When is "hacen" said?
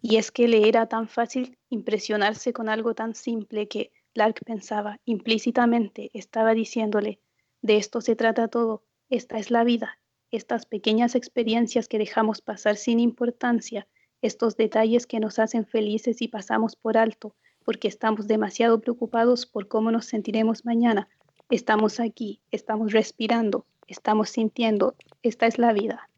15.38-15.66